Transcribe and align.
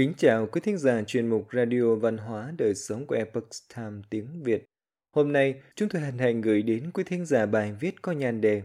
Kính 0.00 0.12
chào 0.16 0.46
quý 0.46 0.60
thính 0.64 0.78
giả 0.78 1.02
chuyên 1.02 1.26
mục 1.28 1.48
Radio 1.52 1.94
Văn 1.94 2.16
hóa 2.16 2.52
Đời 2.58 2.74
Sống 2.74 3.06
của 3.06 3.14
Epoch 3.14 3.48
Time 3.76 4.02
tiếng 4.10 4.42
Việt. 4.42 4.66
Hôm 5.12 5.32
nay, 5.32 5.60
chúng 5.74 5.88
tôi 5.88 6.02
hân 6.02 6.18
hạnh 6.18 6.40
gửi 6.40 6.62
đến 6.62 6.90
quý 6.94 7.04
thính 7.04 7.26
giả 7.26 7.46
bài 7.46 7.72
viết 7.80 8.02
có 8.02 8.12
nhan 8.12 8.40
đề 8.40 8.62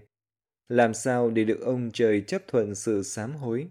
Làm 0.70 0.94
sao 0.94 1.30
để 1.30 1.44
được 1.44 1.62
ông 1.62 1.92
trời 1.94 2.22
chấp 2.22 2.42
thuận 2.48 2.76
sự 2.76 3.04
sám 3.04 3.36
hối? 3.36 3.68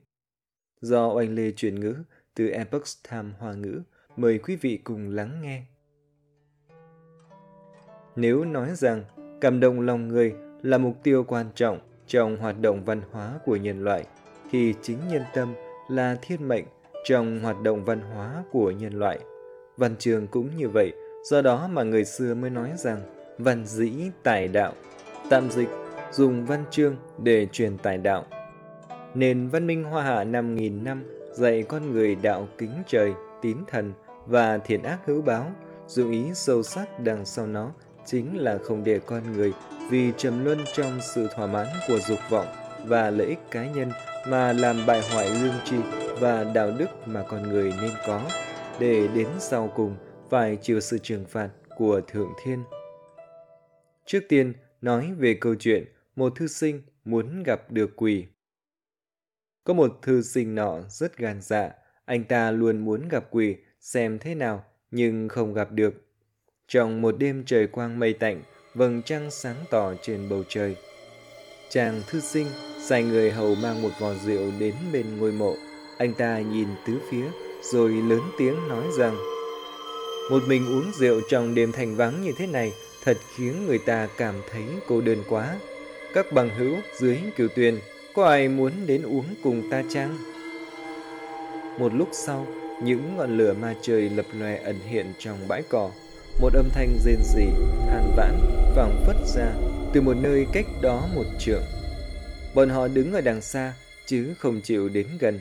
Do 0.80 1.12
Oanh 1.12 1.35
Lê 1.35 1.53
truyền 1.53 1.80
ngữ 1.80 1.95
từ 2.35 2.48
Epoch 2.48 2.85
Time 3.11 3.30
Hoa 3.39 3.55
ngữ, 3.55 3.83
mời 4.17 4.39
quý 4.39 4.57
vị 4.57 4.81
cùng 4.85 5.11
lắng 5.11 5.43
nghe. 5.43 5.62
Nếu 8.17 8.45
nói 8.45 8.71
rằng 8.75 9.05
cảm 9.41 9.61
động 9.61 9.81
lòng 9.81 10.09
người 10.09 10.35
là 10.62 10.79
mục 10.79 10.96
tiêu 11.03 11.25
quan 11.29 11.46
trọng 11.55 11.79
trong 12.07 12.37
hoạt 12.37 12.60
động 12.60 12.84
văn 12.84 13.02
hóa 13.10 13.38
của 13.45 13.56
nhân 13.56 13.84
loại, 13.84 14.06
thì 14.51 14.74
chính 14.83 14.98
nhân 15.09 15.23
tâm 15.34 15.55
là 15.88 16.19
thiên 16.23 16.48
mệnh 16.48 16.65
trong 17.05 17.41
hoạt 17.41 17.61
động 17.63 17.85
văn 17.85 18.01
hóa 18.01 18.45
của 18.53 18.71
nhân 18.71 18.93
loại. 18.93 19.19
Văn 19.77 19.95
trường 19.99 20.27
cũng 20.27 20.57
như 20.57 20.69
vậy, 20.69 20.93
do 21.25 21.43
đó 21.43 21.69
mà 21.71 21.83
người 21.83 22.05
xưa 22.05 22.35
mới 22.35 22.51
nói 22.51 22.71
rằng 22.77 23.01
văn 23.39 23.67
dĩ 23.67 23.93
tài 24.23 24.49
đạo, 24.49 24.73
tạm 25.30 25.51
dịch 25.51 25.69
dùng 26.13 26.47
văn 26.47 26.65
chương 26.71 26.97
để 27.19 27.47
truyền 27.53 27.79
tài 27.79 27.99
đạo. 27.99 28.25
Nền 29.15 29.49
văn 29.49 29.67
minh 29.67 29.85
hoa 29.85 30.03
hạ 30.03 30.25
5.000 30.25 30.83
năm 30.83 31.05
dạy 31.33 31.63
con 31.63 31.93
người 31.93 32.15
đạo 32.15 32.49
kính 32.59 32.83
trời, 32.87 33.13
tín 33.43 33.57
thần 33.71 33.93
và 34.27 34.59
thiện 34.59 34.83
ác 34.83 34.99
hữu 35.07 35.23
báo, 35.23 35.52
dụng 35.87 36.11
ý 36.11 36.25
sâu 36.35 36.63
sắc 36.63 37.01
đằng 37.01 37.25
sau 37.25 37.47
nó 37.47 37.73
chính 38.07 38.39
là 38.39 38.59
không 38.59 38.85
để 38.85 39.01
con 39.07 39.33
người 39.33 39.52
vì 39.91 40.13
trầm 40.16 40.45
luân 40.45 40.59
trong 40.73 41.01
sự 41.15 41.29
thỏa 41.35 41.47
mãn 41.47 41.66
của 41.89 41.99
dục 41.99 42.19
vọng 42.30 42.47
và 42.87 43.11
lợi 43.11 43.27
ích 43.27 43.51
cá 43.51 43.66
nhân 43.66 43.91
mà 44.29 44.52
làm 44.52 44.87
bại 44.87 45.02
hoại 45.13 45.30
lương 45.30 45.55
tri 45.65 45.77
và 46.20 46.45
đạo 46.54 46.70
đức 46.79 46.87
mà 47.07 47.24
con 47.29 47.43
người 47.43 47.73
nên 47.82 47.93
có 48.07 48.30
để 48.80 49.09
đến 49.15 49.29
sau 49.38 49.73
cùng 49.76 49.96
phải 50.30 50.59
chịu 50.62 50.80
sự 50.80 50.98
trừng 50.98 51.24
phạt 51.24 51.51
của 51.76 52.01
Thượng 52.09 52.32
Thiên. 52.45 52.65
Trước 54.06 54.21
tiên, 54.29 54.52
nói 54.80 55.12
về 55.18 55.34
câu 55.40 55.54
chuyện 55.54 55.84
một 56.16 56.32
thư 56.37 56.46
sinh 56.46 56.82
muốn 57.04 57.43
gặp 57.43 57.73
được 57.73 57.96
quỷ. 57.96 58.26
Có 59.65 59.74
một 59.74 59.98
thư 60.02 60.23
sinh 60.23 60.54
nọ 60.54 60.80
rất 60.88 61.18
gan 61.18 61.40
dạ, 61.43 61.71
anh 62.04 62.24
ta 62.24 62.51
luôn 62.51 62.78
muốn 62.78 63.09
gặp 63.09 63.24
quỷ 63.30 63.56
xem 63.80 64.19
thế 64.19 64.34
nào 64.34 64.65
nhưng 64.91 65.28
không 65.28 65.54
gặp 65.54 65.72
được. 65.72 65.94
Trong 66.69 67.03
một 67.03 67.19
đêm 67.19 67.44
trời 67.47 67.66
quang 67.66 67.99
mây 67.99 68.12
tạnh, 68.12 68.43
vầng 68.75 69.03
trăng 69.03 69.31
sáng 69.31 69.56
tỏ 69.71 69.94
trên 70.03 70.28
bầu 70.28 70.44
trời. 70.49 70.76
Chàng 71.69 72.03
thư 72.06 72.21
sinh 72.21 72.47
sai 72.81 73.03
người 73.03 73.31
hầu 73.31 73.54
mang 73.54 73.82
một 73.82 73.91
vò 74.00 74.15
rượu 74.15 74.53
đến 74.59 74.75
bên 74.93 75.19
ngôi 75.19 75.32
mộ. 75.32 75.54
Anh 75.98 76.14
ta 76.14 76.38
nhìn 76.38 76.69
tứ 76.87 76.92
phía, 77.10 77.25
rồi 77.62 77.91
lớn 77.91 78.20
tiếng 78.38 78.69
nói 78.69 78.84
rằng 78.98 79.16
Một 80.31 80.42
mình 80.47 80.66
uống 80.66 80.92
rượu 80.94 81.20
trong 81.28 81.54
đêm 81.54 81.72
thành 81.72 81.97
vắng 81.97 82.22
như 82.22 82.32
thế 82.38 82.47
này 82.47 82.72
thật 83.04 83.16
khiến 83.37 83.66
người 83.66 83.78
ta 83.78 84.09
cảm 84.16 84.34
thấy 84.50 84.62
cô 84.88 85.00
đơn 85.00 85.22
quá. 85.28 85.56
Các 86.15 86.32
bằng 86.32 86.50
hữu 86.59 86.76
dưới 87.00 87.19
cửu 87.37 87.48
tuyền, 87.48 87.78
có 88.15 88.25
ai 88.25 88.48
muốn 88.48 88.72
đến 88.87 89.03
uống 89.03 89.34
cùng 89.42 89.70
ta 89.70 89.82
chăng? 89.91 90.19
Một 91.78 91.94
lúc 91.94 92.09
sau, 92.12 92.47
những 92.82 93.16
ngọn 93.16 93.38
lửa 93.38 93.54
ma 93.60 93.75
trời 93.82 94.10
lập 94.10 94.26
lòe 94.38 94.56
ẩn 94.56 94.81
hiện 94.87 95.12
trong 95.19 95.48
bãi 95.48 95.62
cỏ. 95.69 95.91
Một 96.41 96.54
âm 96.54 96.69
thanh 96.75 96.98
rên 97.04 97.19
rỉ, 97.34 97.47
than 97.87 98.12
vãn, 98.16 98.34
vẳng 98.76 99.04
phất 99.06 99.16
ra 99.34 99.53
từ 99.92 100.00
một 100.00 100.16
nơi 100.22 100.47
cách 100.53 100.66
đó 100.82 101.09
một 101.15 101.25
trượng. 101.38 101.62
Bọn 102.54 102.69
họ 102.69 102.88
đứng 102.88 103.12
ở 103.12 103.20
đằng 103.20 103.41
xa, 103.41 103.72
chứ 104.06 104.34
không 104.38 104.60
chịu 104.60 104.88
đến 104.88 105.06
gần. 105.20 105.41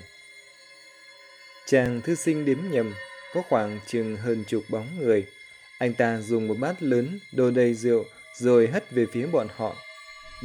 Chàng 1.65 2.01
thư 2.01 2.15
sinh 2.15 2.45
đếm 2.45 2.57
nhầm, 2.71 2.93
có 3.33 3.41
khoảng 3.49 3.79
chừng 3.87 4.17
hơn 4.17 4.43
chục 4.47 4.63
bóng 4.69 4.87
người. 4.99 5.25
Anh 5.77 5.93
ta 5.93 6.21
dùng 6.21 6.47
một 6.47 6.55
bát 6.59 6.83
lớn 6.83 7.19
đổ 7.31 7.51
đầy 7.51 7.73
rượu 7.73 8.05
rồi 8.37 8.67
hất 8.67 8.91
về 8.91 9.05
phía 9.11 9.25
bọn 9.25 9.47
họ. 9.55 9.75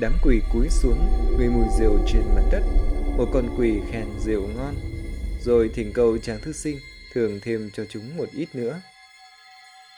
Đám 0.01 0.13
quỷ 0.23 0.41
cúi 0.53 0.69
xuống, 0.71 0.99
ngửi 1.39 1.49
mùi 1.49 1.67
rượu 1.79 1.99
trên 2.07 2.23
mặt 2.35 2.43
đất. 2.53 2.63
Một 3.17 3.29
con 3.33 3.57
quỷ 3.59 3.81
khen 3.93 4.07
rượu 4.25 4.49
ngon. 4.57 4.75
Rồi 5.45 5.71
thỉnh 5.75 5.93
cầu 5.95 6.19
chàng 6.19 6.41
thư 6.41 6.53
sinh 6.53 6.79
thường 7.15 7.41
thêm 7.43 7.71
cho 7.73 7.85
chúng 7.89 8.17
một 8.17 8.29
ít 8.33 8.49
nữa. 8.55 8.81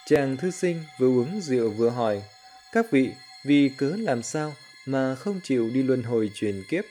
Chàng 0.07 0.37
thư 0.37 0.51
sinh 0.51 0.85
vừa 0.99 1.09
uống 1.09 1.41
rượu 1.41 1.71
vừa 1.71 1.91
hỏi, 1.91 2.23
các 2.73 2.91
vị 2.91 3.11
vì 3.45 3.71
cớ 3.77 3.93
làm 3.99 4.23
sao 4.23 4.55
mà 4.87 5.15
không 5.15 5.41
chịu 5.43 5.71
đi 5.75 5.83
luân 5.83 6.03
hồi 6.03 6.31
truyền 6.35 6.63
kiếp. 6.69 6.85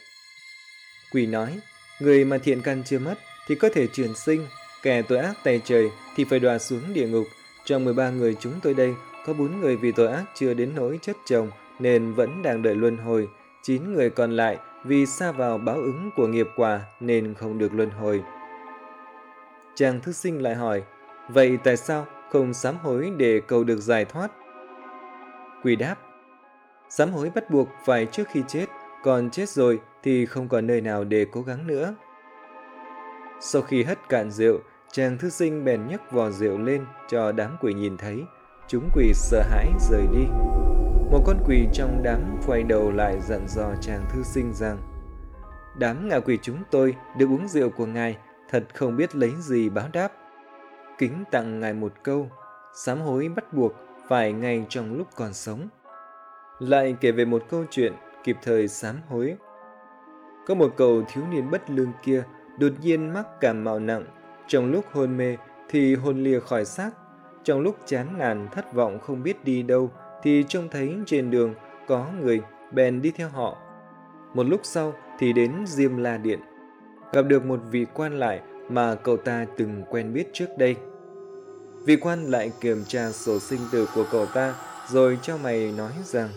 Quỷ 1.12 1.26
nói, 1.26 1.60
người 2.00 2.26
mà 2.26 2.38
thiện 2.38 2.62
căn 2.62 2.84
chưa 2.86 3.00
mất 3.00 3.16
thì 3.50 3.56
có 3.56 3.70
thể 3.74 3.88
truyền 3.88 4.16
sinh, 4.16 4.48
kẻ 4.84 5.02
tội 5.02 5.18
ác 5.18 5.34
tay 5.44 5.62
trời 5.66 5.92
thì 6.16 6.24
phải 6.24 6.40
đọa 6.40 6.58
xuống 6.58 6.94
địa 6.94 7.08
ngục. 7.08 7.26
Trong 7.66 7.86
13 7.86 8.10
người 8.10 8.36
chúng 8.40 8.54
tôi 8.64 8.74
đây, 8.74 8.94
có 9.26 9.34
4 9.34 9.60
người 9.60 9.76
vì 9.76 9.92
tội 9.92 10.08
ác 10.08 10.24
chưa 10.36 10.54
đến 10.54 10.72
nỗi 10.76 11.00
chết 11.02 11.14
chồng 11.26 11.50
nên 11.80 12.14
vẫn 12.14 12.42
đang 12.42 12.62
đợi 12.62 12.76
luân 12.76 12.98
hồi. 12.98 13.28
9 13.64 13.94
người 13.94 14.10
còn 14.10 14.32
lại 14.32 14.58
vì 14.86 15.06
xa 15.06 15.32
vào 15.32 15.58
báo 15.58 15.76
ứng 15.76 16.10
của 16.16 16.28
nghiệp 16.28 16.48
quả 16.56 16.82
nên 17.00 17.34
không 17.34 17.58
được 17.58 17.74
luân 17.74 17.90
hồi. 17.90 18.24
Chàng 19.76 20.02
thư 20.02 20.12
sinh 20.12 20.42
lại 20.42 20.56
hỏi, 20.56 20.84
vậy 21.30 21.58
tại 21.64 21.78
sao 21.78 22.06
không 22.32 22.54
sám 22.54 22.78
hối 22.78 23.12
để 23.18 23.42
cầu 23.48 23.64
được 23.64 23.80
giải 23.80 24.06
thoát? 24.06 24.32
Quỷ 25.64 25.76
đáp, 25.76 25.96
Sám 26.90 27.12
hối 27.12 27.30
bắt 27.36 27.52
buộc 27.52 27.70
phải 27.86 28.06
trước 28.06 28.24
khi 28.32 28.44
chết, 28.48 28.66
còn 29.04 29.30
chết 29.30 29.50
rồi 29.50 29.80
thì 30.04 30.26
không 30.26 30.48
còn 30.48 30.68
nơi 30.68 30.82
nào 30.82 31.04
để 31.04 31.26
cố 31.32 31.42
gắng 31.42 31.68
nữa. 31.68 31.96
Sau 33.42 33.62
khi 33.62 33.84
hất 33.84 34.10
cạn 34.10 34.32
rượu, 34.32 34.60
chàng 34.92 35.18
thư 35.18 35.30
sinh 35.30 35.66
bèn 35.66 35.88
nhấc 35.88 36.12
vò 36.12 36.30
rượu 36.30 36.58
lên 36.58 36.86
cho 37.08 37.32
đám 37.32 37.58
quỷ 37.62 37.74
nhìn 37.74 37.98
thấy. 37.98 38.24
Chúng 38.68 38.90
quỷ 38.96 39.12
sợ 39.14 39.42
hãi 39.42 39.72
rời 39.90 40.08
đi. 40.14 40.26
Một 41.12 41.24
con 41.26 41.38
quỷ 41.46 41.68
trong 41.74 42.02
đám 42.04 42.38
quay 42.48 42.64
đầu 42.64 42.92
lại 42.92 43.22
dặn 43.22 43.48
dò 43.48 43.74
chàng 43.82 44.06
thư 44.10 44.24
sinh 44.24 44.54
rằng 44.54 44.78
Đám 45.78 46.10
ngạ 46.10 46.20
quỷ 46.20 46.38
chúng 46.42 46.64
tôi 46.72 46.96
được 47.18 47.26
uống 47.30 47.48
rượu 47.48 47.70
của 47.70 47.86
ngài, 47.86 48.18
thật 48.50 48.64
không 48.74 48.96
biết 48.96 49.16
lấy 49.16 49.32
gì 49.40 49.70
báo 49.70 49.88
đáp. 49.94 50.12
Kính 50.98 51.24
tặng 51.32 51.60
ngài 51.60 51.74
một 51.74 51.94
câu, 52.04 52.30
sám 52.74 53.02
hối 53.02 53.30
bắt 53.36 53.54
buộc 53.54 53.74
phải 54.08 54.34
ngay 54.34 54.66
trong 54.70 54.94
lúc 54.94 55.08
còn 55.16 55.34
sống 55.34 55.68
lại 56.60 56.96
kể 57.02 57.12
về 57.12 57.26
một 57.26 57.44
câu 57.50 57.66
chuyện 57.70 57.94
kịp 58.24 58.38
thời 58.42 58.68
sám 58.68 58.96
hối. 59.10 59.36
Có 60.48 60.56
một 60.56 60.74
cậu 60.78 61.04
thiếu 61.14 61.24
niên 61.32 61.52
bất 61.52 61.70
lương 61.70 61.92
kia 62.04 62.24
đột 62.60 62.72
nhiên 62.82 63.14
mắc 63.14 63.26
cảm 63.42 63.64
mạo 63.64 63.80
nặng, 63.80 64.06
trong 64.48 64.72
lúc 64.72 64.86
hôn 64.92 65.18
mê 65.18 65.38
thì 65.70 65.96
hồn 65.96 66.24
lìa 66.24 66.40
khỏi 66.40 66.66
xác, 66.66 66.92
trong 67.44 67.62
lúc 67.62 67.78
chán 67.86 68.18
nản 68.18 68.48
thất 68.52 68.74
vọng 68.74 69.00
không 69.00 69.24
biết 69.24 69.44
đi 69.44 69.64
đâu 69.64 69.92
thì 70.24 70.44
trông 70.48 70.70
thấy 70.72 70.96
trên 71.06 71.32
đường 71.32 71.54
có 71.88 72.08
người 72.22 72.42
bèn 72.72 73.02
đi 73.02 73.12
theo 73.12 73.30
họ. 73.30 73.58
Một 74.34 74.44
lúc 74.44 74.62
sau 74.64 74.94
thì 75.20 75.34
đến 75.34 75.52
Diêm 75.68 75.98
La 75.98 76.18
Điện, 76.18 76.40
gặp 77.14 77.22
được 77.22 77.46
một 77.46 77.60
vị 77.72 77.86
quan 77.94 78.20
lại 78.20 78.42
mà 78.70 78.96
cậu 78.96 79.18
ta 79.18 79.46
từng 79.58 79.84
quen 79.90 80.14
biết 80.14 80.28
trước 80.34 80.48
đây. 80.58 80.76
Vị 81.86 81.96
quan 81.96 82.24
lại 82.24 82.52
kiểm 82.62 82.84
tra 82.88 83.12
sổ 83.12 83.40
sinh 83.40 83.60
tử 83.72 83.88
của 83.96 84.06
cậu 84.12 84.26
ta 84.26 84.56
rồi 84.90 85.18
cho 85.22 85.38
mày 85.38 85.72
nói 85.78 85.92
rằng 86.06 86.30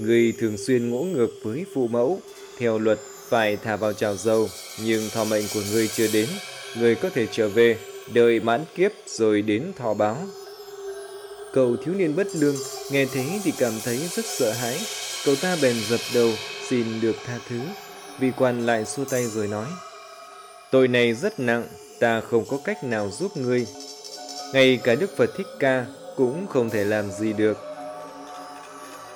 Người 0.00 0.34
thường 0.38 0.56
xuyên 0.56 0.90
ngỗ 0.90 1.02
ngược 1.02 1.30
với 1.42 1.66
phụ 1.74 1.88
mẫu, 1.88 2.18
theo 2.58 2.78
luật 2.78 2.98
phải 3.30 3.56
thả 3.56 3.76
vào 3.76 3.92
chảo 3.92 4.16
dầu, 4.16 4.48
nhưng 4.84 5.10
thọ 5.10 5.24
mệnh 5.24 5.44
của 5.54 5.62
người 5.72 5.88
chưa 5.88 6.08
đến, 6.12 6.28
người 6.76 6.94
có 6.94 7.10
thể 7.14 7.26
trở 7.32 7.48
về, 7.48 7.78
đợi 8.12 8.40
mãn 8.40 8.64
kiếp 8.74 8.92
rồi 9.06 9.42
đến 9.42 9.72
thọ 9.78 9.94
báo. 9.94 10.16
Cậu 11.52 11.76
thiếu 11.76 11.94
niên 11.94 12.16
bất 12.16 12.26
lương 12.34 12.56
nghe 12.90 13.06
thế 13.06 13.40
thì 13.44 13.52
cảm 13.58 13.72
thấy 13.84 13.96
rất 14.16 14.24
sợ 14.24 14.52
hãi, 14.52 14.78
cậu 15.24 15.36
ta 15.36 15.56
bèn 15.62 15.76
dập 15.88 16.00
đầu 16.14 16.30
xin 16.68 17.00
được 17.00 17.16
tha 17.26 17.38
thứ. 17.48 17.60
Vị 18.18 18.30
quan 18.36 18.66
lại 18.66 18.84
xua 18.84 19.04
tay 19.04 19.26
rồi 19.26 19.48
nói, 19.48 19.66
Tội 20.70 20.88
này 20.88 21.14
rất 21.14 21.40
nặng, 21.40 21.66
ta 22.00 22.20
không 22.20 22.44
có 22.48 22.58
cách 22.64 22.84
nào 22.84 23.10
giúp 23.10 23.36
ngươi. 23.36 23.66
Ngay 24.52 24.80
cả 24.84 24.94
Đức 24.94 25.16
Phật 25.16 25.30
Thích 25.36 25.46
Ca 25.58 25.86
cũng 26.16 26.46
không 26.46 26.70
thể 26.70 26.84
làm 26.84 27.10
gì 27.12 27.32
được 27.32 27.58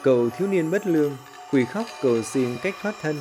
Cậu 0.02 0.31
thiếu 0.38 0.49
niên 0.49 0.70
bất 0.70 0.87
lương, 0.87 1.17
quỳ 1.50 1.64
khóc 1.64 1.87
cầu 2.02 2.22
xin 2.22 2.56
cách 2.62 2.75
thoát 2.82 2.94
thân, 3.02 3.17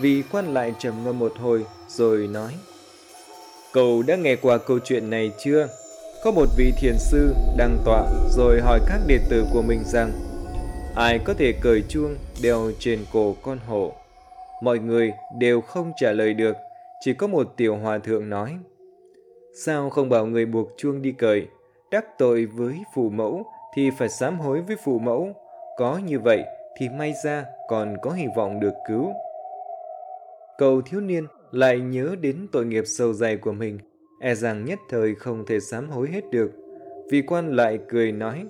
vì 0.00 0.22
quan 0.32 0.54
lại 0.54 0.74
trầm 0.78 0.94
ngâm 1.04 1.18
một 1.18 1.32
hồi 1.38 1.64
rồi 1.88 2.26
nói. 2.26 2.52
Cậu 3.72 4.02
đã 4.02 4.16
nghe 4.16 4.36
qua 4.36 4.58
câu 4.58 4.78
chuyện 4.84 5.10
này 5.10 5.32
chưa? 5.38 5.68
Có 6.24 6.30
một 6.30 6.46
vị 6.56 6.72
thiền 6.80 6.94
sư 6.98 7.34
đang 7.56 7.78
tọa 7.84 8.06
rồi 8.30 8.60
hỏi 8.60 8.80
các 8.88 9.00
đệ 9.06 9.18
tử 9.30 9.44
của 9.52 9.62
mình 9.62 9.82
rằng 9.84 10.12
ai 10.96 11.18
có 11.24 11.34
thể 11.38 11.52
cởi 11.60 11.82
chuông 11.88 12.16
đeo 12.42 12.70
trên 12.78 13.04
cổ 13.12 13.34
con 13.42 13.58
hổ. 13.66 13.92
Mọi 14.62 14.78
người 14.78 15.12
đều 15.38 15.60
không 15.60 15.92
trả 15.96 16.12
lời 16.12 16.34
được, 16.34 16.56
chỉ 17.00 17.14
có 17.14 17.26
một 17.26 17.52
tiểu 17.56 17.76
hòa 17.76 17.98
thượng 17.98 18.30
nói. 18.30 18.58
Sao 19.64 19.90
không 19.90 20.08
bảo 20.08 20.26
người 20.26 20.46
buộc 20.46 20.68
chuông 20.76 21.02
đi 21.02 21.12
cởi, 21.12 21.46
đắc 21.90 22.04
tội 22.18 22.46
với 22.46 22.74
phụ 22.94 23.10
mẫu 23.10 23.46
thì 23.74 23.90
phải 23.98 24.08
sám 24.08 24.40
hối 24.40 24.60
với 24.60 24.76
phụ 24.84 24.98
mẫu, 24.98 25.32
có 25.76 26.00
như 26.06 26.18
vậy 26.18 26.44
thì 26.78 26.88
may 26.88 27.14
ra 27.24 27.44
còn 27.68 27.96
có 28.02 28.10
hy 28.10 28.26
vọng 28.36 28.60
được 28.60 28.74
cứu. 28.88 29.12
Cậu 30.58 30.82
thiếu 30.82 31.00
niên 31.00 31.26
lại 31.52 31.78
nhớ 31.78 32.16
đến 32.20 32.46
tội 32.52 32.66
nghiệp 32.66 32.84
sâu 32.86 33.12
dày 33.12 33.36
của 33.36 33.52
mình, 33.52 33.78
e 34.20 34.34
rằng 34.34 34.64
nhất 34.64 34.78
thời 34.90 35.14
không 35.14 35.46
thể 35.46 35.60
sám 35.60 35.90
hối 35.90 36.08
hết 36.12 36.30
được. 36.32 36.50
Vị 37.10 37.22
quan 37.26 37.56
lại 37.56 37.78
cười 37.88 38.12
nói, 38.12 38.44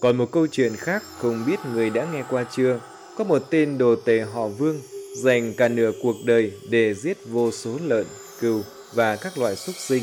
còn 0.00 0.16
một 0.16 0.32
câu 0.32 0.46
chuyện 0.46 0.72
khác 0.76 1.02
không 1.18 1.44
biết 1.46 1.58
người 1.74 1.90
đã 1.90 2.06
nghe 2.12 2.22
qua 2.30 2.44
chưa? 2.56 2.80
Có 3.16 3.24
một 3.24 3.42
tên 3.50 3.78
đồ 3.78 3.96
tể 4.04 4.20
họ 4.20 4.48
Vương 4.48 4.80
dành 5.16 5.52
cả 5.56 5.68
nửa 5.68 5.92
cuộc 6.02 6.16
đời 6.26 6.52
để 6.70 6.94
giết 6.94 7.16
vô 7.26 7.50
số 7.50 7.78
lợn, 7.86 8.06
cừu 8.40 8.62
và 8.94 9.16
các 9.16 9.38
loại 9.38 9.56
súc 9.56 9.74
sinh. 9.74 10.02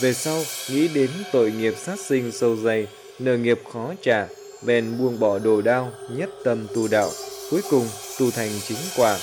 Về 0.00 0.12
sau, 0.12 0.38
nghĩ 0.70 0.88
đến 0.94 1.10
tội 1.32 1.52
nghiệp 1.52 1.74
sát 1.76 2.00
sinh 2.00 2.32
sâu 2.32 2.56
dày, 2.56 2.86
nợ 3.18 3.36
nghiệp 3.36 3.60
khó 3.72 3.94
trả, 4.02 4.28
bèn 4.66 4.98
buông 4.98 5.20
bỏ 5.20 5.38
đồ 5.38 5.62
đao, 5.62 5.90
nhất 6.16 6.30
tâm 6.44 6.66
tu 6.74 6.88
đạo, 6.88 7.10
cuối 7.50 7.60
cùng 7.70 7.86
tu 8.18 8.30
thành 8.30 8.50
chính 8.68 8.78
quả. 8.96 9.18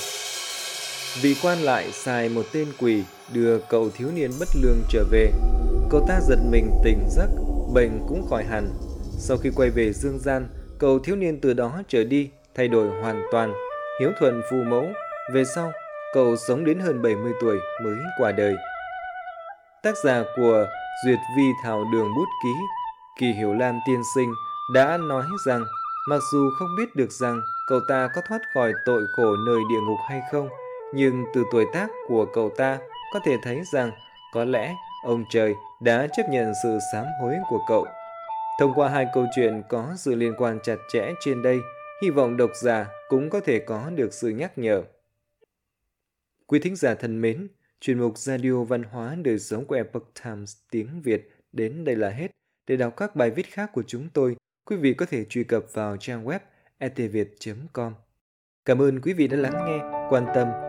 Vị 1.16 1.36
quan 1.44 1.58
lại 1.58 1.92
xài 1.92 2.30
một 2.30 2.46
tên 2.54 2.68
quỷ 2.80 3.04
đưa 3.34 3.60
cậu 3.60 3.90
thiếu 3.90 4.08
niên 4.16 4.32
bất 4.40 4.48
lương 4.62 4.78
trở 4.90 5.04
về. 5.12 5.32
Cậu 5.90 6.06
ta 6.08 6.20
giật 6.22 6.40
mình 6.52 6.72
tỉnh 6.84 7.08
giấc, 7.10 7.28
bệnh 7.74 8.06
cũng 8.08 8.28
khỏi 8.30 8.44
hẳn. 8.44 8.70
Sau 9.18 9.38
khi 9.38 9.50
quay 9.56 9.70
về 9.70 9.94
dương 9.94 10.20
gian, 10.20 10.48
cậu 10.80 11.00
thiếu 11.00 11.16
niên 11.16 11.40
từ 11.42 11.54
đó 11.54 11.82
trở 11.88 12.04
đi 12.04 12.30
thay 12.56 12.68
đổi 12.68 13.02
hoàn 13.02 13.24
toàn, 13.32 13.54
hiếu 14.00 14.12
thuận 14.20 14.42
phù 14.52 14.58
mẫu. 14.58 14.86
Về 15.34 15.44
sau, 15.56 15.72
cậu 16.14 16.36
sống 16.48 16.66
đến 16.66 16.80
hơn 16.80 17.02
70 17.02 17.34
tuổi 17.42 17.58
mới 17.84 17.98
qua 18.18 18.32
đời. 18.32 18.56
Tác 19.84 19.98
giả 20.04 20.24
của 20.38 20.66
Duyệt 21.06 21.20
Vi 21.38 21.44
Thảo 21.64 21.84
Đường 21.94 22.16
Bút 22.16 22.28
Ký, 22.44 22.54
Kỳ 23.20 23.32
Hiểu 23.32 23.54
Lam 23.54 23.80
Tiên 23.88 24.02
Sinh 24.16 24.34
đã 24.74 24.98
nói 24.98 25.24
rằng 25.46 25.64
mặc 26.10 26.20
dù 26.32 26.50
không 26.60 26.76
biết 26.78 26.96
được 26.96 27.12
rằng 27.12 27.42
cậu 27.68 27.80
ta 27.88 28.10
có 28.16 28.22
thoát 28.30 28.40
khỏi 28.54 28.74
tội 28.86 29.04
khổ 29.16 29.36
nơi 29.46 29.60
địa 29.70 29.80
ngục 29.88 30.00
hay 30.10 30.22
không, 30.32 30.50
nhưng 30.94 31.26
từ 31.34 31.44
tuổi 31.52 31.66
tác 31.74 31.88
của 32.08 32.26
cậu 32.34 32.50
ta 32.50 32.80
có 33.14 33.20
thể 33.26 33.38
thấy 33.44 33.62
rằng 33.74 33.92
có 34.34 34.46
lẽ 34.46 34.76
ông 35.04 35.24
trời 35.30 35.54
đã 35.82 36.08
chấp 36.18 36.24
nhận 36.30 36.54
sự 36.64 36.80
sám 36.94 37.06
hối 37.22 37.36
của 37.50 37.60
cậu. 37.68 37.86
Thông 38.60 38.74
qua 38.76 38.90
hai 38.90 39.06
câu 39.14 39.26
chuyện 39.36 39.64
có 39.70 39.94
sự 39.98 40.16
liên 40.16 40.34
quan 40.38 40.60
chặt 40.64 40.76
chẽ 40.94 41.14
trên 41.26 41.42
đây, 41.42 41.60
hy 42.02 42.10
vọng 42.10 42.38
độc 42.38 42.52
giả 42.62 42.88
cũng 43.10 43.30
có 43.30 43.40
thể 43.40 43.60
có 43.60 43.90
được 43.96 44.14
sự 44.14 44.30
nhắc 44.30 44.58
nhở. 44.58 44.84
Quý 46.48 46.60
thính 46.60 46.76
giả 46.76 46.96
thân 46.96 47.22
mến, 47.22 47.48
chuyên 47.80 48.00
mục 48.00 48.18
Radio 48.18 48.64
Văn 48.64 48.84
hóa 48.84 49.16
Đời 49.24 49.40
sống 49.40 49.66
của 49.66 49.76
Epoch 49.76 50.12
Times 50.24 50.58
tiếng 50.72 51.02
Việt 51.02 51.30
đến 51.52 51.84
đây 51.84 51.96
là 51.96 52.10
hết. 52.10 52.28
Để 52.68 52.76
đọc 52.76 52.94
các 52.98 53.16
bài 53.16 53.32
viết 53.32 53.46
khác 53.46 53.70
của 53.74 53.84
chúng 53.88 54.10
tôi, 54.14 54.36
quý 54.66 54.76
vị 54.76 54.94
có 54.94 55.06
thể 55.06 55.26
truy 55.26 55.44
cập 55.44 55.64
vào 55.74 55.98
trang 55.98 56.26
web 56.26 56.40
etviet.com. 56.78 57.94
Cảm 58.66 58.82
ơn 58.82 59.02
quý 59.02 59.14
vị 59.14 59.28
đã 59.28 59.38
lắng 59.38 59.66
nghe, 59.66 60.08
quan 60.10 60.26
tâm 60.36 60.69